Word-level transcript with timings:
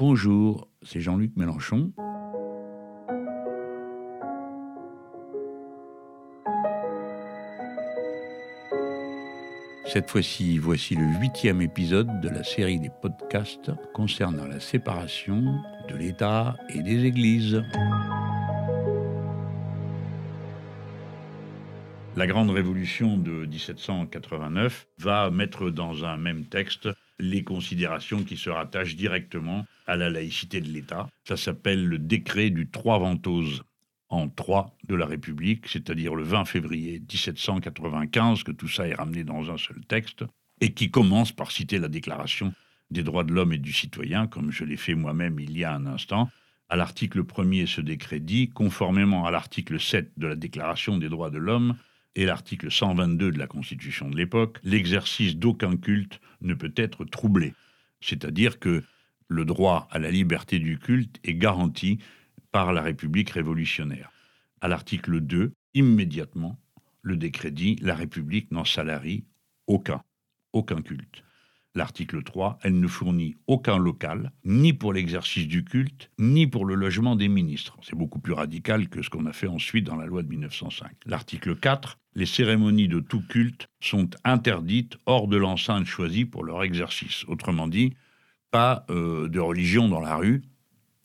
Bonjour, 0.00 0.66
c'est 0.80 1.02
Jean-Luc 1.02 1.36
Mélenchon. 1.36 1.92
Cette 9.84 10.08
fois-ci, 10.08 10.56
voici 10.56 10.94
le 10.94 11.04
huitième 11.20 11.60
épisode 11.60 12.22
de 12.22 12.30
la 12.30 12.42
série 12.44 12.80
des 12.80 12.88
podcasts 13.02 13.72
concernant 13.92 14.46
la 14.46 14.58
séparation 14.58 15.60
de 15.90 15.96
l'État 15.96 16.56
et 16.70 16.82
des 16.82 17.04
Églises. 17.04 17.62
La 22.16 22.26
grande 22.26 22.48
révolution 22.48 23.18
de 23.18 23.44
1789 23.44 24.88
va 24.96 25.30
mettre 25.30 25.68
dans 25.68 26.06
un 26.06 26.16
même 26.16 26.46
texte 26.46 26.88
les 27.20 27.44
considérations 27.44 28.24
qui 28.24 28.36
se 28.36 28.50
rattachent 28.50 28.96
directement 28.96 29.66
à 29.86 29.96
la 29.96 30.10
laïcité 30.10 30.60
de 30.60 30.68
l'État. 30.68 31.08
Ça 31.24 31.36
s'appelle 31.36 31.84
le 31.86 31.98
décret 31.98 32.50
du 32.50 32.68
3 32.68 32.98
Ventose 32.98 33.62
en 34.08 34.28
3 34.28 34.76
de 34.88 34.94
la 34.94 35.06
République, 35.06 35.68
c'est-à-dire 35.68 36.14
le 36.14 36.24
20 36.24 36.44
février 36.44 36.98
1795, 36.98 38.42
que 38.42 38.52
tout 38.52 38.68
ça 38.68 38.88
est 38.88 38.94
ramené 38.94 39.24
dans 39.24 39.50
un 39.50 39.58
seul 39.58 39.80
texte, 39.86 40.24
et 40.60 40.72
qui 40.72 40.90
commence 40.90 41.32
par 41.32 41.52
citer 41.52 41.78
la 41.78 41.88
Déclaration 41.88 42.52
des 42.90 43.04
droits 43.04 43.24
de 43.24 43.32
l'homme 43.32 43.52
et 43.52 43.58
du 43.58 43.72
citoyen, 43.72 44.26
comme 44.26 44.50
je 44.50 44.64
l'ai 44.64 44.76
fait 44.76 44.94
moi-même 44.94 45.38
il 45.38 45.56
y 45.56 45.64
a 45.64 45.72
un 45.72 45.86
instant. 45.86 46.28
À 46.68 46.76
l'article 46.76 47.22
1er, 47.22 47.66
ce 47.66 47.80
décret 47.80 48.20
dit, 48.20 48.48
conformément 48.48 49.26
à 49.26 49.30
l'article 49.30 49.80
7 49.80 50.12
de 50.16 50.26
la 50.26 50.36
Déclaration 50.36 50.98
des 50.98 51.08
droits 51.08 51.30
de 51.30 51.38
l'homme, 51.38 51.76
et 52.16 52.24
l'article 52.24 52.70
122 52.70 53.30
de 53.32 53.38
la 53.38 53.46
Constitution 53.46 54.08
de 54.08 54.16
l'époque, 54.16 54.58
l'exercice 54.64 55.36
d'aucun 55.36 55.76
culte 55.76 56.20
ne 56.40 56.54
peut 56.54 56.72
être 56.76 57.04
troublé. 57.04 57.54
C'est-à-dire 58.00 58.58
que 58.58 58.82
le 59.28 59.44
droit 59.44 59.88
à 59.90 59.98
la 59.98 60.10
liberté 60.10 60.58
du 60.58 60.78
culte 60.78 61.18
est 61.22 61.34
garanti 61.34 61.98
par 62.50 62.72
la 62.72 62.82
République 62.82 63.30
révolutionnaire. 63.30 64.10
À 64.60 64.68
l'article 64.68 65.20
2, 65.20 65.52
immédiatement, 65.74 66.58
le 67.02 67.16
décret 67.16 67.50
dit 67.50 67.76
la 67.80 67.94
République 67.94 68.50
n'en 68.50 68.64
salarie 68.64 69.24
aucun, 69.66 70.02
aucun 70.52 70.82
culte. 70.82 71.22
L'article 71.76 72.24
3, 72.24 72.58
elle 72.62 72.80
ne 72.80 72.88
fournit 72.88 73.36
aucun 73.46 73.78
local, 73.78 74.32
ni 74.44 74.72
pour 74.72 74.92
l'exercice 74.92 75.46
du 75.46 75.64
culte, 75.64 76.10
ni 76.18 76.48
pour 76.48 76.64
le 76.64 76.74
logement 76.74 77.14
des 77.14 77.28
ministres. 77.28 77.76
C'est 77.82 77.94
beaucoup 77.94 78.18
plus 78.18 78.32
radical 78.32 78.88
que 78.88 79.02
ce 79.02 79.10
qu'on 79.10 79.26
a 79.26 79.32
fait 79.32 79.46
ensuite 79.46 79.86
dans 79.86 79.94
la 79.94 80.06
loi 80.06 80.24
de 80.24 80.28
1905. 80.28 80.90
L'article 81.06 81.54
4, 81.54 81.98
les 82.16 82.26
cérémonies 82.26 82.88
de 82.88 82.98
tout 82.98 83.22
culte 83.22 83.68
sont 83.80 84.10
interdites 84.24 84.98
hors 85.06 85.28
de 85.28 85.36
l'enceinte 85.36 85.86
choisie 85.86 86.24
pour 86.24 86.42
leur 86.42 86.64
exercice. 86.64 87.24
Autrement 87.28 87.68
dit, 87.68 87.94
pas 88.50 88.84
euh, 88.90 89.28
de 89.28 89.38
religion 89.38 89.88
dans 89.88 90.00
la 90.00 90.16
rue, 90.16 90.42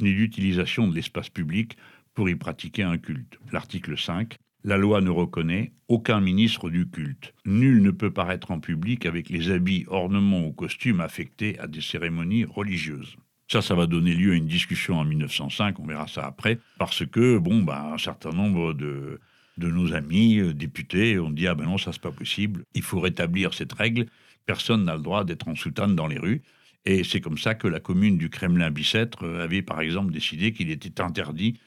ni 0.02 0.14
d'utilisation 0.16 0.88
de 0.88 0.96
l'espace 0.96 1.30
public 1.30 1.78
pour 2.16 2.28
y 2.28 2.36
pratiquer 2.36 2.82
un 2.82 2.98
culte. 2.98 3.38
L'article 3.52 3.98
5, 3.98 4.36
la 4.66 4.78
loi 4.78 5.00
ne 5.00 5.12
reconnaît 5.12 5.74
aucun 5.88 6.20
ministre 6.20 6.72
du 6.72 6.90
culte. 6.90 7.36
Nul 7.46 7.84
ne 7.84 7.92
peut 7.92 8.10
paraître 8.10 8.50
en 8.50 8.60
public 8.60 9.06
avec 9.06 9.30
les 9.30 9.52
habits, 9.52 9.86
ornements 9.88 10.44
ou 10.44 10.54
costumes 10.54 11.02
affectés 11.02 11.58
à 11.60 11.68
des 11.68 11.82
cérémonies 11.82 12.46
religieuses. 12.46 13.16
Ça, 13.48 13.62
ça 13.62 13.76
va 13.76 13.86
donner 13.86 14.16
lieu 14.16 14.32
à 14.32 14.36
une 14.36 14.48
discussion 14.48 14.98
en 14.98 15.06
1905, 15.06 15.80
on 15.80 15.86
verra 15.86 16.08
ça 16.08 16.26
après, 16.26 16.58
parce 16.80 17.06
que, 17.06 17.38
bon, 17.38 17.62
bah, 17.62 17.92
un 17.94 18.00
certain 18.00 18.32
nombre 18.32 18.74
de, 18.74 19.20
de 19.58 19.70
nos 19.70 19.94
amis 19.94 20.40
euh, 20.40 20.52
députés 20.52 21.20
ont 21.20 21.30
dit 21.30 21.46
Ah 21.46 21.54
ben 21.54 21.66
non, 21.66 21.78
ça 21.78 21.94
c'est 21.94 22.02
pas 22.02 22.12
possible, 22.12 22.64
il 22.74 22.82
faut 22.82 23.00
rétablir 23.00 23.54
cette 23.54 23.74
règle, 23.74 24.08
personne 24.48 24.84
n'a 24.84 24.96
le 24.96 25.04
droit 25.04 25.26
d'être 25.26 25.48
en 25.48 25.54
soutane 25.54 25.96
dans 25.96 26.08
les 26.08 26.18
rues. 26.18 26.42
Et 26.86 27.04
c'est 27.04 27.22
comme 27.22 27.38
ça 27.38 27.54
que 27.54 27.68
la 27.68 27.80
commune 27.80 28.18
du 28.18 28.32
Kremlin-Bicêtre 28.32 29.26
euh, 29.26 29.44
avait 29.44 29.62
par 29.62 29.82
exemple 29.82 30.12
décidé 30.12 30.54
qu'il 30.54 30.72
était 30.72 31.02
interdit 31.02 31.60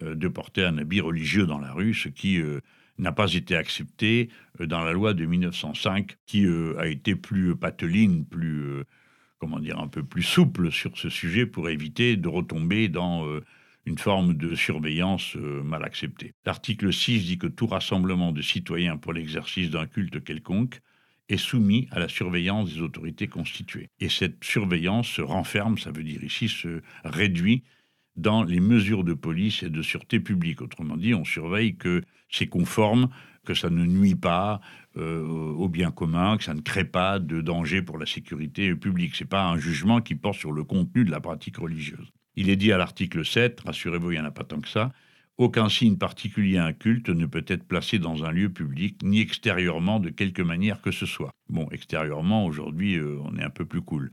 de 0.00 0.28
porter 0.28 0.64
un 0.64 0.78
habit 0.78 1.00
religieux 1.00 1.46
dans 1.46 1.58
la 1.58 1.72
rue, 1.72 1.94
ce 1.94 2.08
qui 2.08 2.40
n'a 2.98 3.12
pas 3.12 3.32
été 3.32 3.56
accepté 3.56 4.28
dans 4.58 4.82
la 4.82 4.92
loi 4.92 5.14
de 5.14 5.24
1905, 5.24 6.16
qui 6.26 6.46
a 6.78 6.86
été 6.86 7.14
plus 7.14 7.56
pateline, 7.56 8.26
plus, 8.26 8.82
comment 9.38 9.58
dire, 9.58 9.78
un 9.78 9.88
peu 9.88 10.02
plus 10.02 10.22
souple 10.22 10.70
sur 10.70 10.96
ce 10.98 11.08
sujet 11.08 11.46
pour 11.46 11.68
éviter 11.68 12.16
de 12.16 12.28
retomber 12.28 12.88
dans 12.88 13.40
une 13.86 13.98
forme 13.98 14.34
de 14.34 14.54
surveillance 14.54 15.36
euh, 15.36 15.62
mal 15.62 15.84
acceptée. 15.84 16.34
L'article 16.44 16.92
6 16.92 17.24
dit 17.24 17.38
que 17.38 17.46
tout 17.46 17.68
rassemblement 17.68 18.32
de 18.32 18.42
citoyens 18.42 18.96
pour 18.96 19.12
l'exercice 19.12 19.70
d'un 19.70 19.86
culte 19.86 20.22
quelconque 20.22 20.80
est 21.28 21.36
soumis 21.36 21.88
à 21.92 21.98
la 21.98 22.08
surveillance 22.08 22.74
des 22.74 22.80
autorités 22.80 23.28
constituées. 23.28 23.88
Et 24.00 24.08
cette 24.08 24.44
surveillance 24.44 25.08
se 25.08 25.22
renferme, 25.22 25.78
ça 25.78 25.90
veut 25.90 26.02
dire 26.02 26.22
ici 26.22 26.48
se 26.48 26.82
réduit 27.04 27.62
dans 28.16 28.42
les 28.42 28.60
mesures 28.60 29.04
de 29.04 29.14
police 29.14 29.62
et 29.62 29.70
de 29.70 29.82
sûreté 29.82 30.20
publique. 30.20 30.62
Autrement 30.62 30.96
dit, 30.96 31.14
on 31.14 31.24
surveille 31.24 31.76
que 31.76 32.02
c'est 32.30 32.46
conforme, 32.46 33.08
que 33.44 33.54
ça 33.54 33.70
ne 33.70 33.84
nuit 33.84 34.14
pas 34.14 34.60
euh, 34.96 35.22
au 35.22 35.68
bien 35.68 35.90
commun, 35.90 36.36
que 36.36 36.44
ça 36.44 36.54
ne 36.54 36.60
crée 36.60 36.84
pas 36.84 37.18
de 37.18 37.40
danger 37.40 37.82
pour 37.82 37.98
la 37.98 38.06
sécurité 38.06 38.74
publique. 38.74 39.14
Ce 39.14 39.24
n'est 39.24 39.28
pas 39.28 39.46
un 39.46 39.58
jugement 39.58 40.00
qui 40.00 40.14
porte 40.14 40.38
sur 40.38 40.52
le 40.52 40.64
contenu 40.64 41.04
de 41.04 41.10
la 41.10 41.20
pratique 41.20 41.58
religieuse. 41.58 42.12
Il 42.34 42.50
est 42.50 42.56
dit 42.56 42.72
à 42.72 42.78
l'article 42.78 43.24
7, 43.24 43.60
rassurez-vous, 43.60 44.12
il 44.12 44.14
n'y 44.14 44.20
en 44.20 44.26
a 44.26 44.30
pas 44.30 44.44
tant 44.44 44.60
que 44.60 44.68
ça, 44.68 44.92
aucun 45.38 45.68
signe 45.68 45.96
particulier 45.96 46.56
à 46.56 46.64
un 46.64 46.72
culte 46.72 47.10
ne 47.10 47.26
peut 47.26 47.44
être 47.46 47.64
placé 47.64 47.98
dans 47.98 48.24
un 48.24 48.30
lieu 48.30 48.48
public, 48.48 49.02
ni 49.02 49.20
extérieurement 49.20 50.00
de 50.00 50.08
quelque 50.08 50.40
manière 50.40 50.80
que 50.80 50.90
ce 50.90 51.04
soit. 51.04 51.30
Bon, 51.50 51.68
extérieurement, 51.72 52.46
aujourd'hui, 52.46 52.96
euh, 52.96 53.18
on 53.22 53.36
est 53.36 53.42
un 53.42 53.50
peu 53.50 53.66
plus 53.66 53.82
cool. 53.82 54.12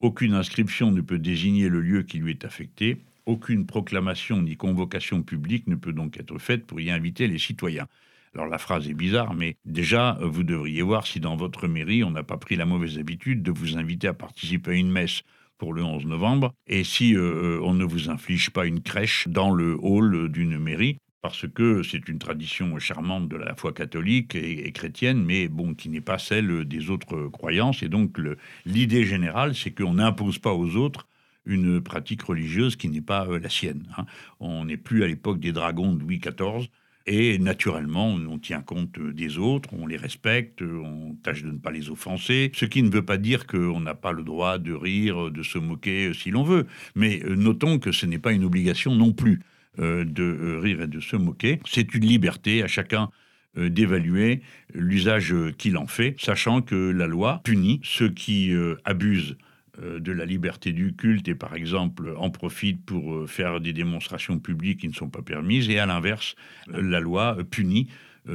Aucune 0.00 0.32
inscription 0.32 0.92
ne 0.92 1.00
peut 1.00 1.18
désigner 1.18 1.68
le 1.68 1.80
lieu 1.80 2.02
qui 2.04 2.18
lui 2.18 2.30
est 2.30 2.44
affecté. 2.44 3.02
Aucune 3.26 3.66
proclamation 3.66 4.42
ni 4.42 4.56
convocation 4.56 5.22
publique 5.22 5.66
ne 5.66 5.74
peut 5.74 5.92
donc 5.92 6.18
être 6.18 6.38
faite 6.38 6.66
pour 6.66 6.80
y 6.80 6.90
inviter 6.90 7.26
les 7.26 7.38
citoyens. 7.38 7.86
Alors 8.34 8.46
la 8.46 8.58
phrase 8.58 8.88
est 8.88 8.94
bizarre, 8.94 9.34
mais 9.34 9.56
déjà, 9.64 10.18
vous 10.22 10.44
devriez 10.44 10.82
voir 10.82 11.06
si 11.06 11.18
dans 11.18 11.36
votre 11.36 11.66
mairie, 11.66 12.04
on 12.04 12.12
n'a 12.12 12.22
pas 12.22 12.36
pris 12.36 12.56
la 12.56 12.64
mauvaise 12.64 12.98
habitude 12.98 13.42
de 13.42 13.50
vous 13.50 13.76
inviter 13.76 14.06
à 14.06 14.14
participer 14.14 14.70
à 14.70 14.74
une 14.74 14.90
messe 14.90 15.22
pour 15.58 15.74
le 15.74 15.82
11 15.82 16.06
novembre, 16.06 16.54
et 16.66 16.84
si 16.84 17.14
euh, 17.14 17.20
euh, 17.20 17.60
on 17.62 17.74
ne 17.74 17.84
vous 17.84 18.08
inflige 18.08 18.50
pas 18.50 18.66
une 18.66 18.80
crèche 18.80 19.28
dans 19.28 19.50
le 19.50 19.76
hall 19.80 20.30
d'une 20.30 20.58
mairie, 20.58 20.96
parce 21.22 21.46
que 21.46 21.82
c'est 21.82 22.08
une 22.08 22.18
tradition 22.18 22.78
charmante 22.78 23.28
de 23.28 23.36
la 23.36 23.54
foi 23.54 23.72
catholique 23.72 24.34
et, 24.34 24.72
chrétienne, 24.72 25.22
mais 25.22 25.48
bon, 25.48 25.74
qui 25.74 25.90
n'est 25.90 26.00
pas 26.00 26.18
celle 26.18 26.64
des 26.64 26.88
autres 26.88 27.28
croyances. 27.28 27.82
Et 27.82 27.88
donc, 27.88 28.18
l'idée 28.64 29.04
générale, 29.04 29.54
c'est 29.54 29.70
qu'on 29.70 29.94
n'impose 29.94 30.38
pas 30.38 30.54
aux 30.54 30.76
autres 30.76 31.06
une 31.46 31.80
pratique 31.80 32.22
religieuse 32.22 32.76
qui 32.76 32.88
n'est 32.88 33.00
pas 33.00 33.26
euh, 33.26 33.38
la 33.38 33.48
sienne. 33.48 33.86
Hein. 33.96 34.06
On 34.40 34.64
n'est 34.64 34.76
plus 34.76 35.04
à 35.04 35.06
l'époque 35.06 35.40
des 35.40 35.52
dragons 35.52 35.94
de 35.94 36.00
Louis 36.00 36.18
XIV, 36.18 36.68
et 37.06 37.38
naturellement, 37.38 38.08
on 38.12 38.38
tient 38.38 38.60
compte 38.60 39.00
des 39.00 39.38
autres, 39.38 39.70
on 39.72 39.86
les 39.86 39.96
respecte, 39.96 40.62
on 40.62 41.16
tâche 41.22 41.42
de 41.42 41.50
ne 41.50 41.58
pas 41.58 41.70
les 41.70 41.90
offenser, 41.90 42.52
ce 42.54 42.66
qui 42.66 42.82
ne 42.82 42.90
veut 42.90 43.04
pas 43.04 43.16
dire 43.16 43.46
qu'on 43.46 43.80
n'a 43.80 43.94
pas 43.94 44.12
le 44.12 44.22
droit 44.22 44.58
de 44.58 44.72
rire, 44.72 45.30
de 45.30 45.42
se 45.42 45.58
moquer 45.58 46.12
si 46.14 46.30
l'on 46.30 46.44
veut. 46.44 46.66
Mais 46.94 47.22
euh, 47.24 47.34
notons 47.34 47.78
que 47.78 47.90
ce 47.90 48.06
n'est 48.06 48.18
pas 48.18 48.32
une 48.32 48.44
obligation 48.44 48.94
non 48.94 49.12
plus 49.12 49.40
euh, 49.80 50.04
de 50.04 50.22
euh, 50.22 50.60
rire 50.60 50.82
et 50.82 50.86
de 50.86 51.00
se 51.00 51.16
moquer. 51.16 51.58
C'est 51.66 51.94
une 51.94 52.04
liberté 52.04 52.62
à 52.62 52.66
chacun 52.66 53.10
d'évaluer 53.56 54.42
l'usage 54.74 55.34
qu'il 55.58 55.76
en 55.76 55.88
fait, 55.88 56.14
sachant 56.20 56.62
que 56.62 56.76
la 56.76 57.08
loi 57.08 57.40
punit 57.42 57.80
ceux 57.82 58.08
qui 58.08 58.52
abusent 58.84 59.32
euh, 59.32 59.49
de 59.80 60.12
la 60.12 60.24
liberté 60.24 60.72
du 60.72 60.94
culte 60.94 61.28
et 61.28 61.34
par 61.34 61.54
exemple 61.54 62.14
en 62.16 62.30
profitent 62.30 62.84
pour 62.84 63.14
euh, 63.14 63.26
faire 63.26 63.60
des 63.60 63.72
démonstrations 63.72 64.38
publiques 64.38 64.80
qui 64.80 64.88
ne 64.88 64.94
sont 64.94 65.08
pas 65.08 65.22
permises 65.22 65.68
et 65.70 65.78
à 65.78 65.86
l'inverse 65.86 66.34
euh, 66.72 66.82
la 66.82 67.00
loi 67.00 67.36
punit 67.50 67.88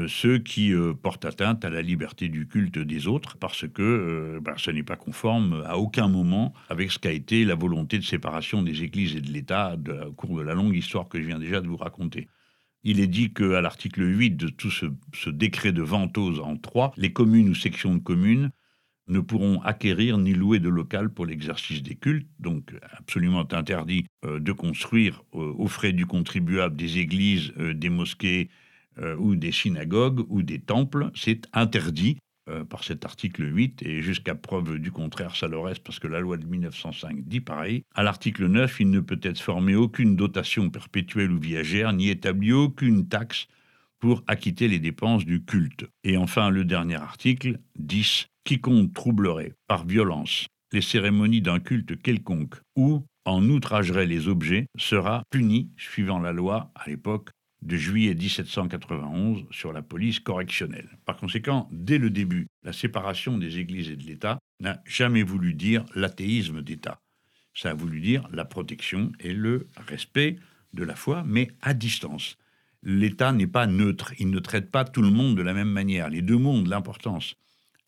ceux 0.07 0.39
qui 0.39 0.73
portent 1.03 1.25
atteinte 1.25 1.63
à 1.63 1.69
la 1.69 1.83
liberté 1.83 2.27
du 2.27 2.47
culte 2.47 2.79
des 2.79 3.05
autres 3.05 3.37
parce 3.37 3.67
que 3.67 4.39
ben, 4.41 4.55
ce 4.57 4.71
n'est 4.71 4.83
pas 4.83 4.95
conforme 4.95 5.63
à 5.67 5.77
aucun 5.77 6.07
moment 6.07 6.55
avec 6.69 6.91
ce 6.91 6.97
qu'a 6.97 7.11
été 7.11 7.45
la 7.45 7.53
volonté 7.53 7.99
de 7.99 8.03
séparation 8.03 8.63
des 8.63 8.81
églises 8.81 9.15
et 9.15 9.21
de 9.21 9.31
l'État 9.31 9.77
au 10.07 10.11
cours 10.11 10.37
de 10.37 10.41
la 10.41 10.55
longue 10.55 10.75
histoire 10.75 11.07
que 11.07 11.21
je 11.21 11.27
viens 11.27 11.37
déjà 11.37 11.61
de 11.61 11.67
vous 11.67 11.77
raconter. 11.77 12.27
Il 12.83 12.99
est 12.99 13.07
dit 13.07 13.31
qu'à 13.31 13.61
l'article 13.61 14.03
8 14.03 14.31
de 14.31 14.47
tout 14.49 14.71
ce, 14.71 14.87
ce 15.13 15.29
décret 15.29 15.71
de 15.71 15.83
Ventose 15.83 16.39
en 16.39 16.57
3, 16.57 16.93
les 16.97 17.13
communes 17.13 17.49
ou 17.49 17.55
sections 17.55 17.93
de 17.93 18.01
communes 18.01 18.49
ne 19.07 19.19
pourront 19.19 19.61
acquérir 19.61 20.17
ni 20.17 20.33
louer 20.33 20.59
de 20.59 20.69
local 20.69 21.09
pour 21.09 21.25
l'exercice 21.25 21.83
des 21.83 21.95
cultes, 21.95 22.27
donc 22.39 22.73
absolument 22.97 23.47
interdit 23.51 24.05
euh, 24.25 24.39
de 24.39 24.51
construire 24.51 25.23
euh, 25.33 25.53
aux 25.57 25.67
frais 25.67 25.93
du 25.93 26.05
contribuable 26.05 26.75
des 26.75 26.97
églises, 26.97 27.53
euh, 27.57 27.73
des 27.73 27.89
mosquées 27.89 28.49
ou 29.19 29.35
des 29.35 29.51
synagogues 29.51 30.25
ou 30.29 30.41
des 30.41 30.59
temples. 30.59 31.11
C'est 31.15 31.49
interdit 31.51 32.17
par 32.69 32.85
cet 32.85 33.03
article 33.03 33.43
8 33.53 33.83
et 33.83 34.01
jusqu'à 34.01 34.35
preuve 34.35 34.79
du 34.79 34.89
contraire, 34.89 35.35
ça 35.35 35.49
le 35.49 35.59
reste 35.59 35.83
parce 35.83 35.99
que 35.99 36.07
la 36.07 36.21
loi 36.21 36.37
de 36.37 36.45
1905 36.45 37.25
dit 37.25 37.41
pareil. 37.41 37.83
À 37.93 38.03
l'article 38.03 38.47
9, 38.47 38.79
il 38.79 38.91
ne 38.91 39.01
peut 39.01 39.19
être 39.21 39.41
formé 39.41 39.75
aucune 39.75 40.15
dotation 40.15 40.69
perpétuelle 40.69 41.33
ou 41.33 41.39
viagère 41.39 41.91
ni 41.91 42.07
établi 42.07 42.53
aucune 42.53 43.09
taxe 43.09 43.49
pour 44.05 44.23
acquitter 44.27 44.67
les 44.67 44.77
dépenses 44.77 45.25
du 45.25 45.43
culte. 45.43 45.87
Et 46.03 46.15
enfin, 46.15 46.51
le 46.51 46.63
dernier 46.63 46.93
article, 46.93 47.57
10, 47.79 48.27
quiconque 48.43 48.93
troublerait 48.93 49.53
par 49.65 49.83
violence 49.83 50.45
les 50.73 50.81
cérémonies 50.81 51.41
d'un 51.41 51.59
culte 51.59 51.99
quelconque 51.99 52.53
ou 52.75 53.03
en 53.25 53.43
outragerait 53.49 54.05
les 54.05 54.27
objets 54.27 54.67
sera 54.77 55.23
puni 55.31 55.71
suivant 55.75 56.19
la 56.19 56.33
loi 56.33 56.71
à 56.75 56.87
l'époque 56.87 57.31
de 57.63 57.77
juillet 57.77 58.13
1791 58.13 59.45
sur 59.49 59.73
la 59.73 59.81
police 59.81 60.19
correctionnelle. 60.19 60.99
Par 61.05 61.17
conséquent, 61.17 61.67
dès 61.71 61.97
le 61.97 62.11
début, 62.11 62.45
la 62.61 62.73
séparation 62.73 63.39
des 63.39 63.57
églises 63.57 63.89
et 63.89 63.95
de 63.95 64.05
l'État 64.05 64.37
n'a 64.59 64.83
jamais 64.85 65.23
voulu 65.23 65.55
dire 65.55 65.83
l'athéisme 65.95 66.61
d'État. 66.61 66.99
Ça 67.55 67.71
a 67.71 67.73
voulu 67.73 68.01
dire 68.01 68.27
la 68.31 68.45
protection 68.45 69.11
et 69.19 69.33
le 69.33 69.67
respect 69.87 70.35
de 70.75 70.83
la 70.83 70.95
foi, 70.95 71.23
mais 71.25 71.47
à 71.63 71.73
distance. 71.73 72.37
L'État 72.87 73.31
n'est 73.31 73.47
pas 73.47 73.65
neutre, 73.65 74.13
il 74.19 74.29
ne 74.29 74.37
traite 74.37 74.69
pas 74.69 74.85
tout 74.85 75.01
le 75.01 75.09
monde 75.09 75.35
de 75.35 75.41
la 75.41 75.55
même 75.55 75.71
manière. 75.71 76.07
Les 76.07 76.21
deux 76.21 76.37
mondes, 76.37 76.67
l'importance. 76.67 77.33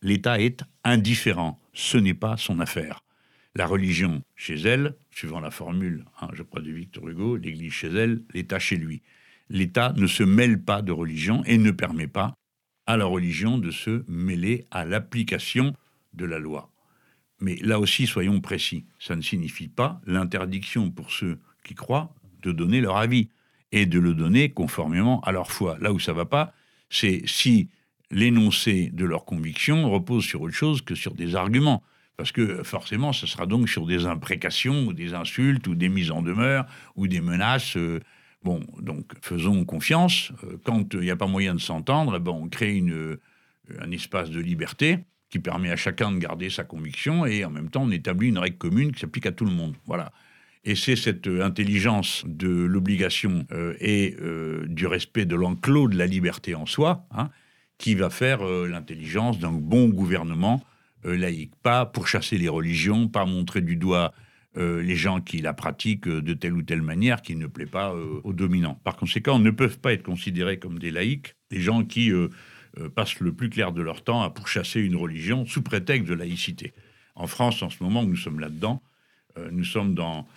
L'État 0.02 0.42
est 0.42 0.64
indifférent, 0.84 1.62
ce 1.74 2.00
n'est 2.00 2.16
pas 2.16 2.36
son 2.36 2.60
affaire. 2.60 3.04
La 3.54 3.68
religion 3.68 4.24
chez 4.36 4.56
elle, 4.56 4.96
suivant 5.12 5.40
la 5.40 5.52
formule, 5.52 6.04
hein, 6.20 6.30
je 6.34 6.42
crois, 6.42 6.62
de 6.62 6.72
Victor 6.72 7.08
Hugo, 7.08 7.38
l'Église 7.38 7.74
chez 7.74 7.90
elle, 7.90 8.24
l'État 8.34 8.58
chez 8.58 8.78
lui. 8.78 9.04
L'État 9.50 9.94
ne 9.96 10.08
se 10.08 10.24
mêle 10.24 10.64
pas 10.64 10.82
de 10.82 10.92
religion 10.92 11.44
et 11.46 11.60
ne 11.60 11.72
permet 11.72 12.08
pas 12.08 12.34
à 12.88 12.98
la 12.98 13.06
religion 13.06 13.60
de 13.60 13.70
se 13.70 14.04
mêler 14.08 14.66
à 14.72 14.84
l'application 14.84 15.76
de 16.14 16.26
la 16.26 16.40
loi. 16.40 16.72
Mais 17.40 17.58
là 17.58 17.80
aussi, 17.80 18.08
soyons 18.08 18.42
précis, 18.42 18.86
ça 18.98 19.16
ne 19.16 19.22
signifie 19.22 19.68
pas 19.68 20.02
l'interdiction 20.08 20.90
pour 20.90 21.12
ceux 21.12 21.40
qui 21.64 21.76
croient 21.76 22.16
de 22.42 22.52
donner 22.52 22.82
leur 22.82 22.98
avis 22.98 23.30
et 23.72 23.86
de 23.86 24.00
le 24.00 24.14
donner 24.14 24.50
conformément 24.50 25.20
à 25.22 25.32
leur 25.32 25.52
foi. 25.52 25.78
Là 25.80 25.92
où 25.92 26.00
ça 26.00 26.14
va 26.14 26.26
pas, 26.26 26.54
c'est 26.90 27.24
si 27.26 27.70
l'énoncé 28.12 28.90
de 28.94 29.06
leur 29.06 29.26
conviction 29.26 29.90
repose 29.90 30.24
sur 30.24 30.42
autre 30.42 30.56
chose 30.56 30.82
que 30.82 30.96
sur 30.96 31.14
des 31.14 31.36
arguments. 31.36 31.84
Parce 32.16 32.32
que 32.32 32.64
forcément, 32.64 33.14
ce 33.14 33.28
sera 33.28 33.46
donc 33.46 33.70
sur 33.70 33.86
des 33.86 34.06
imprécations 34.06 34.88
ou 34.88 34.94
des 34.94 35.14
insultes 35.14 35.68
ou 35.68 35.76
des 35.76 35.90
mises 35.90 36.10
en 36.10 36.22
demeure 36.22 36.66
ou 36.96 37.08
des 37.08 37.22
menaces. 37.22 37.78
Euh, 37.78 38.00
bon, 38.44 38.62
donc 38.80 39.06
faisons 39.22 39.66
confiance. 39.66 40.32
Euh, 40.44 40.58
quand 40.64 40.96
il 40.96 41.02
n'y 41.02 41.12
a 41.12 41.16
pas 41.16 41.28
moyen 41.28 41.54
de 41.54 41.60
s'entendre, 41.60 42.16
eh 42.16 42.20
ben, 42.20 42.32
on 42.32 42.48
crée 42.48 42.76
une, 42.76 42.94
euh, 42.94 43.22
un 43.80 43.92
espace 43.92 44.32
de 44.32 44.40
liberté 44.40 45.00
qui 45.30 45.40
permet 45.40 45.70
à 45.70 45.76
chacun 45.76 46.12
de 46.12 46.18
garder 46.18 46.50
sa 46.50 46.64
conviction 46.64 47.26
et 47.26 47.46
en 47.46 47.52
même 47.52 47.70
temps 47.70 47.84
on 47.84 47.92
établit 47.92 48.30
une 48.30 48.38
règle 48.38 48.58
commune 48.58 48.94
qui 48.94 49.02
s'applique 49.02 49.26
à 49.26 49.32
tout 49.32 49.46
le 49.46 49.52
monde. 49.52 49.76
Voilà. 49.86 50.12
Et 50.64 50.76
c'est 50.76 50.96
cette 50.96 51.28
intelligence 51.28 52.24
de 52.26 52.50
l'obligation 52.50 53.46
et 53.80 54.18
du 54.68 54.86
respect 54.86 55.26
de 55.26 55.36
l'enclos 55.36 55.88
de 55.88 55.98
la 55.98 56.08
liberté 56.08 56.56
en 56.56 56.66
soi 56.66 57.06
hein, 57.12 57.30
qui 57.78 57.96
va 57.96 58.10
faire 58.10 58.44
l'intelligence 58.44 59.40
d'un 59.40 59.54
bon 59.54 59.88
gouvernement 59.88 60.62
euh, 61.06 61.16
laïque. 61.16 61.54
Pas 61.62 61.86
pour 61.86 62.08
chasser 62.08 62.38
les 62.38 62.50
religions, 62.50 63.08
pas 63.08 63.26
montrer 63.26 63.62
du 63.62 63.76
doigt 63.76 64.14
euh, 64.58 64.82
les 64.82 64.96
gens 64.96 65.22
qui 65.22 65.38
la 65.40 65.54
pratiquent 65.54 66.08
de 66.08 66.34
telle 66.34 66.54
ou 66.54 66.64
telle 66.64 66.82
manière 66.82 67.22
qui 67.22 67.36
ne 67.36 67.46
plaît 67.46 67.68
pas 67.68 67.94
euh, 67.94 68.20
aux 68.24 68.34
dominants. 68.34 68.80
Par 68.84 68.96
conséquent, 68.96 69.38
ne 69.38 69.52
peuvent 69.52 69.80
pas 69.80 69.94
être 69.94 70.04
considérés 70.04 70.58
comme 70.58 70.80
des 70.80 70.90
laïcs, 70.92 71.36
des 71.52 71.62
gens 71.62 71.84
qui 71.84 72.12
passent 72.96 73.20
le 73.20 73.34
plus 73.34 73.50
clair 73.50 73.72
de 73.72 73.82
leur 73.82 74.04
temps 74.04 74.22
à 74.22 74.30
pourchasser 74.30 74.82
une 74.82 74.96
religion 74.96 75.46
sous 75.46 75.62
prétexte 75.62 76.08
de 76.08 76.14
laïcité. 76.14 76.74
En 77.16 77.26
France, 77.26 77.64
en 77.64 77.70
ce 77.70 77.82
moment, 77.82 78.04
nous 78.04 78.16
sommes 78.16 78.40
là-dedans. 78.40 78.84
nous 79.52 79.64
sommes 79.64 79.96
dans 79.96 80.28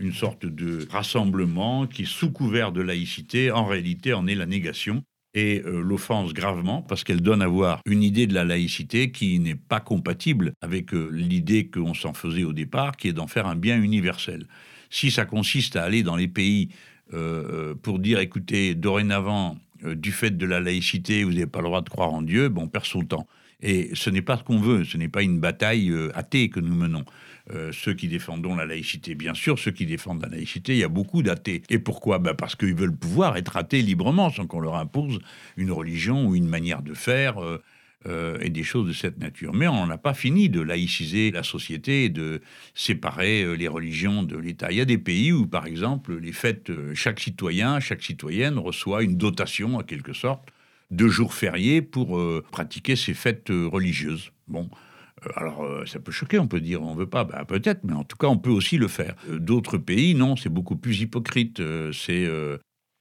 une 0.00 0.12
sorte 0.12 0.46
de 0.46 0.86
rassemblement 0.90 1.86
qui, 1.86 2.06
sous 2.06 2.30
couvert 2.30 2.72
de 2.72 2.80
laïcité, 2.80 3.50
en 3.50 3.66
réalité 3.66 4.14
en 4.14 4.26
est 4.26 4.34
la 4.34 4.46
négation 4.46 5.02
et 5.34 5.62
euh, 5.64 5.80
l'offense 5.80 6.32
gravement 6.32 6.82
parce 6.82 7.04
qu'elle 7.04 7.20
donne 7.20 7.42
à 7.42 7.48
voir 7.48 7.80
une 7.86 8.02
idée 8.02 8.26
de 8.26 8.34
la 8.34 8.44
laïcité 8.44 9.10
qui 9.10 9.38
n'est 9.38 9.54
pas 9.54 9.80
compatible 9.80 10.52
avec 10.62 10.94
euh, 10.94 11.08
l'idée 11.12 11.68
qu'on 11.68 11.94
s'en 11.94 12.12
faisait 12.12 12.44
au 12.44 12.52
départ, 12.52 12.96
qui 12.96 13.08
est 13.08 13.12
d'en 13.12 13.26
faire 13.26 13.46
un 13.46 13.56
bien 13.56 13.80
universel. 13.80 14.46
Si 14.90 15.10
ça 15.10 15.26
consiste 15.26 15.76
à 15.76 15.84
aller 15.84 16.02
dans 16.02 16.16
les 16.16 16.28
pays 16.28 16.70
euh, 17.12 17.74
pour 17.74 17.98
dire, 17.98 18.20
écoutez, 18.20 18.74
dorénavant, 18.74 19.58
du 19.84 20.10
fait 20.10 20.36
de 20.36 20.44
la 20.44 20.58
laïcité, 20.58 21.22
vous 21.22 21.30
n'avez 21.30 21.46
pas 21.46 21.60
le 21.60 21.66
droit 21.66 21.82
de 21.82 21.88
croire 21.88 22.12
en 22.12 22.20
Dieu, 22.20 22.48
bon, 22.48 22.62
on 22.62 22.68
perd 22.68 22.84
son 22.84 23.02
temps. 23.02 23.28
Et 23.60 23.90
ce 23.94 24.08
n'est 24.10 24.22
pas 24.22 24.36
ce 24.36 24.44
qu'on 24.44 24.60
veut, 24.60 24.84
ce 24.84 24.96
n'est 24.96 25.08
pas 25.08 25.22
une 25.22 25.40
bataille 25.40 25.92
athée 26.14 26.48
que 26.48 26.60
nous 26.60 26.74
menons. 26.74 27.04
Euh, 27.54 27.72
ceux 27.72 27.94
qui 27.94 28.08
défendent 28.08 28.44
la 28.56 28.66
laïcité, 28.66 29.14
bien 29.14 29.32
sûr, 29.32 29.58
ceux 29.58 29.70
qui 29.70 29.86
défendent 29.86 30.22
la 30.22 30.28
laïcité, 30.28 30.74
il 30.74 30.78
y 30.78 30.84
a 30.84 30.88
beaucoup 30.88 31.22
d'athées. 31.22 31.62
Et 31.70 31.78
pourquoi? 31.78 32.18
Ben 32.18 32.34
Parce 32.34 32.56
qu'ils 32.56 32.74
veulent 32.74 32.96
pouvoir 32.96 33.36
être 33.38 33.56
athées 33.56 33.80
librement, 33.80 34.30
sans 34.30 34.46
qu'on 34.46 34.60
leur 34.60 34.76
impose 34.76 35.18
une 35.56 35.70
religion 35.70 36.26
ou 36.26 36.34
une 36.34 36.48
manière 36.48 36.82
de 36.82 36.94
faire. 36.94 37.42
Euh, 37.42 37.62
euh, 38.06 38.38
et 38.40 38.48
des 38.48 38.62
choses 38.62 38.86
de 38.86 38.92
cette 38.92 39.18
nature. 39.18 39.52
Mais 39.52 39.66
on 39.66 39.84
n'a 39.88 39.98
pas 39.98 40.14
fini 40.14 40.48
de 40.48 40.60
laïciser 40.60 41.32
la 41.32 41.42
société 41.42 42.04
et 42.04 42.08
de 42.08 42.40
séparer 42.72 43.56
les 43.56 43.66
religions 43.66 44.22
de 44.22 44.36
l'État. 44.36 44.70
Il 44.70 44.78
y 44.78 44.80
a 44.80 44.84
des 44.84 44.98
pays 44.98 45.32
où, 45.32 45.48
par 45.48 45.66
exemple, 45.66 46.16
les 46.16 46.30
fêtes, 46.30 46.70
chaque 46.94 47.18
citoyen, 47.18 47.80
chaque 47.80 48.04
citoyenne 48.04 48.56
reçoit 48.56 49.02
une 49.02 49.16
dotation, 49.16 49.74
en 49.74 49.82
quelque 49.82 50.12
sorte, 50.12 50.48
de 50.90 51.08
jours 51.08 51.34
fériés 51.34 51.82
pour 51.82 52.20
pratiquer 52.50 52.96
ses 52.96 53.14
fêtes 53.14 53.50
religieuses. 53.50 54.32
Bon, 54.46 54.70
euh, 55.26 55.30
alors, 55.36 55.64
euh, 55.64 55.84
ça 55.86 55.98
peut 56.00 56.12
choquer, 56.12 56.38
on 56.38 56.48
peut 56.48 56.60
dire 56.60 56.82
on 56.82 56.94
veut 56.94 57.08
pas, 57.08 57.24
bah, 57.24 57.44
peut-être, 57.46 57.84
mais 57.84 57.92
en 57.92 58.04
tout 58.04 58.16
cas, 58.16 58.28
on 58.28 58.38
peut 58.38 58.50
aussi 58.50 58.78
le 58.78 58.88
faire. 58.88 59.14
Euh, 59.28 59.38
d'autres 59.38 59.78
pays, 59.78 60.14
non, 60.14 60.36
c'est 60.36 60.48
beaucoup 60.48 60.76
plus 60.76 61.00
hypocrite. 61.00 61.62
c'est 61.92 62.28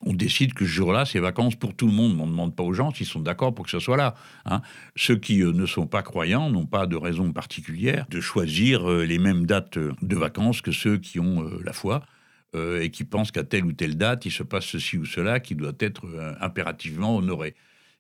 on 0.05 0.13
décide 0.13 0.53
que 0.53 0.63
ce 0.63 0.69
jour-là, 0.69 1.05
c'est 1.05 1.19
vacances 1.19 1.55
pour 1.55 1.75
tout 1.75 1.87
le 1.87 1.91
monde. 1.91 2.15
On 2.21 2.27
ne 2.27 2.31
demande 2.31 2.55
pas 2.55 2.61
aux 2.61 2.73
gens 2.73 2.93
s'ils 2.93 3.07
sont 3.07 3.19
d'accord 3.19 3.55
pour 3.55 3.65
que 3.65 3.71
ce 3.71 3.79
soit 3.79 3.97
là. 3.97 4.13
Hein. 4.45 4.61
Ceux 4.95 5.15
qui 5.15 5.39
ne 5.39 5.65
sont 5.65 5.87
pas 5.87 6.03
croyants 6.03 6.51
n'ont 6.51 6.67
pas 6.67 6.85
de 6.85 6.95
raison 6.95 7.33
particulière 7.33 8.05
de 8.11 8.21
choisir 8.21 8.87
les 8.87 9.17
mêmes 9.17 9.47
dates 9.47 9.79
de 9.79 10.15
vacances 10.15 10.61
que 10.61 10.71
ceux 10.71 10.99
qui 10.99 11.19
ont 11.19 11.49
la 11.63 11.73
foi 11.73 12.03
et 12.55 12.91
qui 12.91 13.05
pensent 13.05 13.31
qu'à 13.31 13.43
telle 13.43 13.65
ou 13.65 13.73
telle 13.73 13.97
date, 13.97 14.27
il 14.27 14.31
se 14.31 14.43
passe 14.43 14.65
ceci 14.65 14.99
ou 14.99 15.05
cela 15.05 15.39
qui 15.39 15.55
doit 15.55 15.73
être 15.79 16.05
impérativement 16.41 17.17
honoré. 17.17 17.55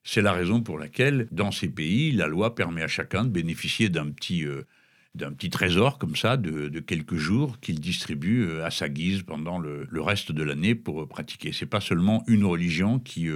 C'est 0.09 0.21
la 0.21 0.31
raison 0.31 0.61
pour 0.61 0.79
laquelle, 0.79 1.27
dans 1.31 1.51
ces 1.51 1.67
pays, 1.67 2.13
la 2.13 2.27
loi 2.27 2.55
permet 2.55 2.81
à 2.81 2.87
chacun 2.87 3.25
de 3.25 3.29
bénéficier 3.29 3.89
d'un 3.89 4.09
petit, 4.09 4.45
euh, 4.45 4.63
petit 5.13 5.49
trésor 5.49 5.97
comme 5.97 6.15
ça, 6.15 6.37
de, 6.37 6.79
quelques 6.79 7.17
jours, 7.17 7.59
qu'il 7.59 7.81
distribue 7.81 8.45
euh, 8.45 8.65
à 8.65 8.71
sa 8.71 8.87
guise 8.87 9.23
pendant 9.23 9.59
le, 9.59 9.85
reste 9.95 10.31
de 10.31 10.43
l'année 10.43 10.75
pour 10.75 11.01
euh, 11.01 11.05
pratiquer. 11.05 11.51
C'est 11.51 11.65
pas 11.65 11.81
seulement 11.81 12.23
une 12.27 12.45
religion 12.45 12.99
qui 12.99 13.27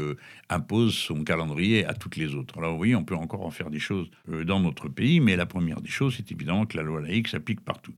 impose 0.48 0.94
son 0.94 1.26
calendrier 1.26 1.86
à 1.86 1.94
toutes 1.94 2.16
les 2.16 2.36
autres. 2.36 2.58
Alors 2.58 2.80
oui, 2.80 2.96
on 2.96 3.04
peut 3.04 3.16
encore 3.16 3.46
en 3.46 3.52
faire 3.52 3.70
des 3.70 3.80
choses 3.80 4.10
dans 4.30 4.62
notre 4.62 4.88
pays, 4.88 5.20
mais 5.20 5.36
la 5.36 5.46
première 5.46 5.82
des 5.82 5.90
choses, 5.90 6.16
c'est 6.16 6.32
évidemment 6.32 6.66
que 6.66 6.78
la 6.78 6.84
loi 6.84 7.02
laïque 7.02 7.28
s'applique 7.28 7.60
partout. 7.66 7.96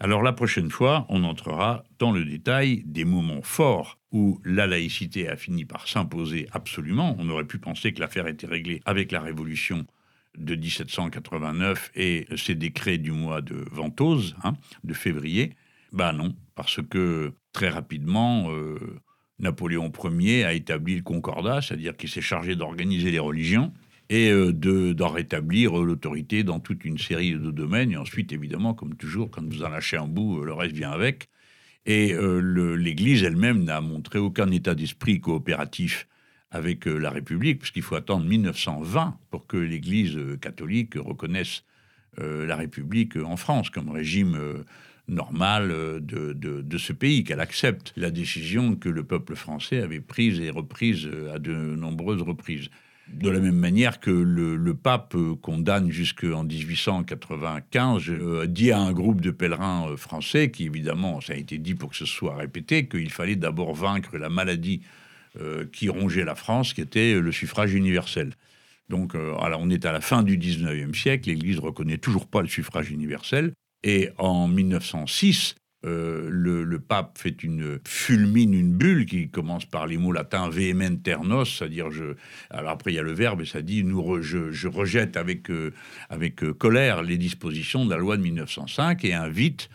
Alors 0.00 0.22
la 0.22 0.32
prochaine 0.32 0.70
fois, 0.70 1.06
on 1.08 1.22
entrera 1.22 1.84
dans 1.98 2.10
le 2.10 2.24
détail 2.24 2.82
des 2.84 3.04
moments 3.04 3.42
forts 3.42 3.98
où 4.10 4.40
la 4.44 4.66
laïcité 4.66 5.28
a 5.28 5.36
fini 5.36 5.64
par 5.64 5.88
s'imposer 5.88 6.48
absolument. 6.52 7.16
On 7.18 7.28
aurait 7.30 7.46
pu 7.46 7.58
penser 7.58 7.92
que 7.92 8.00
l'affaire 8.00 8.26
était 8.26 8.46
réglée 8.46 8.80
avec 8.84 9.12
la 9.12 9.20
Révolution 9.20 9.86
de 10.36 10.56
1789 10.56 11.92
et 11.94 12.26
ses 12.36 12.56
décrets 12.56 12.98
du 12.98 13.12
mois 13.12 13.40
de 13.40 13.64
Ventose, 13.70 14.34
hein, 14.42 14.54
de 14.82 14.94
février. 14.94 15.54
Ben 15.92 16.12
non, 16.12 16.34
parce 16.56 16.80
que 16.82 17.32
très 17.52 17.68
rapidement, 17.68 18.50
euh, 18.50 18.78
Napoléon 19.38 19.92
Ier 20.18 20.44
a 20.44 20.52
établi 20.54 20.96
le 20.96 21.02
concordat, 21.02 21.62
c'est-à-dire 21.62 21.96
qu'il 21.96 22.08
s'est 22.08 22.20
chargé 22.20 22.56
d'organiser 22.56 23.12
les 23.12 23.20
religions 23.20 23.72
et 24.10 24.30
euh, 24.30 24.52
d'en 24.52 25.08
rétablir 25.08 25.74
l'autorité 25.76 26.42
dans 26.42 26.60
toute 26.60 26.84
une 26.84 26.98
série 26.98 27.32
de 27.32 27.50
domaines. 27.50 27.92
Et 27.92 27.96
ensuite, 27.96 28.32
évidemment, 28.32 28.74
comme 28.74 28.96
toujours, 28.96 29.30
quand 29.30 29.44
vous 29.44 29.62
en 29.62 29.68
lâchez 29.68 29.96
un 29.96 30.06
bout, 30.06 30.40
euh, 30.40 30.44
le 30.44 30.52
reste 30.52 30.74
vient 30.74 30.90
avec. 30.90 31.28
Et 31.86 32.14
euh, 32.14 32.38
l'Église 32.76 33.22
elle-même 33.24 33.64
n'a 33.64 33.80
montré 33.80 34.18
aucun 34.18 34.50
état 34.50 34.74
d'esprit 34.74 35.20
coopératif 35.20 36.08
avec 36.50 36.86
la 36.86 37.10
République, 37.10 37.58
puisqu'il 37.58 37.82
faut 37.82 37.96
attendre 37.96 38.24
1920 38.26 39.18
pour 39.30 39.48
que 39.48 39.56
l'Église 39.56 40.16
catholique 40.40 40.94
reconnaisse 40.94 41.64
la 42.16 42.54
République 42.54 43.16
en 43.16 43.36
France 43.36 43.70
comme 43.70 43.90
régime 43.90 44.38
normal 45.08 45.70
de, 46.00 46.32
de, 46.32 46.78
ce 46.78 46.92
pays, 46.92 47.24
qu'elle 47.24 47.40
accepte 47.40 47.92
la 47.96 48.12
décision 48.12 48.76
que 48.76 48.88
le 48.88 49.02
peuple 49.02 49.34
français 49.34 49.82
avait 49.82 50.00
prise 50.00 50.38
et 50.38 50.50
reprise 50.50 51.10
à 51.34 51.40
de 51.40 51.52
nombreuses 51.52 52.22
reprises. 52.22 52.68
De 53.08 53.28
la 53.28 53.38
même 53.38 53.56
manière 53.56 54.00
que 54.00 54.10
le, 54.10 54.74
pape 54.74 55.16
condamne 55.42 55.90
jusqu'en 55.90 56.44
1895, 56.44 58.08
euh, 58.08 58.46
dit 58.46 58.72
à 58.72 58.80
un 58.80 58.92
groupe 58.92 59.20
de 59.20 59.30
pèlerins 59.30 59.90
euh, 59.90 59.96
français, 59.96 60.50
qui 60.50 60.64
évidemment, 60.64 61.20
ça 61.20 61.34
a 61.34 61.36
été 61.36 61.58
dit 61.58 61.74
pour 61.74 61.90
que 61.90 61.96
ce 61.96 62.06
soit 62.06 62.34
répété, 62.34 62.88
qu'il 62.88 63.10
fallait 63.10 63.36
d'abord 63.36 63.74
vaincre 63.74 64.16
la 64.16 64.30
maladie 64.30 64.80
euh, 65.38 65.66
qui 65.70 65.90
rongeait 65.90 66.24
la 66.24 66.34
France, 66.34 66.72
qui 66.72 66.80
était 66.80 67.20
le 67.20 67.30
suffrage 67.30 67.74
universel. 67.74 68.34
Donc, 68.88 69.14
alors 69.14 69.60
on 69.62 69.70
est 69.70 69.86
à 69.86 69.92
la 69.92 70.02
fin 70.02 70.22
du 70.22 70.36
19e 70.36 70.94
siècle, 70.94 71.30
l'Église 71.30 71.58
reconnaît 71.58 71.96
toujours 71.96 72.26
pas 72.26 72.42
le 72.42 72.48
suffrage 72.48 72.90
universel, 72.90 73.52
et 73.82 74.10
en 74.18 74.46
1906, 74.46 75.54
euh, 75.84 76.28
le, 76.30 76.78
pape 76.78 77.18
fait 77.18 77.42
une 77.42 77.78
fulmine 77.86 78.54
une 78.54 78.72
bulle 78.72 79.06
qui 79.06 79.28
commence 79.28 79.64
par 79.64 79.86
les 79.86 79.96
mots 79.96 80.12
latins 80.12 80.48
vehementernos, 80.48 81.58
c'est-à-dire 81.58 81.90
je. 81.90 82.14
Alors 82.50 82.72
après 82.72 82.92
il 82.92 82.96
y 82.96 82.98
a 82.98 83.02
le 83.02 83.12
verbe 83.12 83.42
et 83.42 83.46
ça 83.46 83.62
dit 83.62 83.84
nous 83.84 84.22
je, 84.22 84.68
rejette 84.68 85.16
avec 85.16 85.50
euh, 85.50 85.72
avec 86.10 86.42
euh, 86.42 86.52
colère 86.52 87.02
les 87.02 87.18
dispositions 87.18 87.84
de 87.84 87.90
la 87.90 87.96
loi 87.96 88.16
de 88.16 88.22
1905 88.22 89.04
et 89.04 89.14
invite 89.14 89.68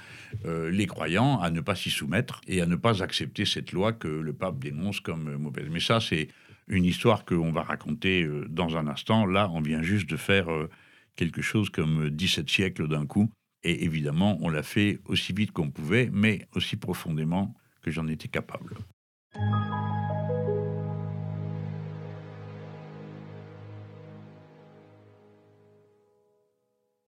les 0.46 0.86
croyants 0.86 1.40
à 1.40 1.50
ne 1.50 1.60
pas 1.60 1.74
s'y 1.74 1.90
soumettre 1.90 2.42
et 2.48 2.62
à 2.62 2.68
ne 2.68 2.76
pas 2.76 3.02
accepter 3.02 3.46
cette 3.46 3.72
loi 3.72 3.94
que 3.94 4.08
le 4.08 4.32
pape 4.32 4.60
dénonce 4.60 5.00
comme 5.00 5.38
mauvaise. 5.38 5.70
Mais 5.72 5.80
ça 5.80 6.00
c'est 6.00 6.28
une 6.68 6.86
histoire 6.86 7.26
qu'on 7.26 7.52
va 7.52 7.64
raconter 7.64 8.30
dans 8.48 8.78
un 8.78 8.86
instant. 8.86 9.26
Là 9.26 9.50
on 9.52 9.62
vient 9.62 9.82
juste 9.82 10.08
de 10.08 10.18
faire 10.18 10.48
quelque 11.16 11.42
chose 11.42 11.72
comme 11.72 12.12
17 12.12 12.48
siècles 12.48 12.88
d'un 12.88 13.08
coup. 13.08 13.32
Et 13.64 13.84
évidemment, 13.84 14.38
on 14.42 14.50
l'a 14.50 14.64
fait 14.64 15.00
aussi 15.06 15.34
vite 15.34 15.52
qu'on 15.52 15.70
pouvait, 15.70 16.10
mais 16.12 16.48
aussi 16.56 16.78
profondément 16.78 17.54
que 17.82 17.92
j'en 17.92 18.08
étais 18.08 18.28
capable. 18.28 18.76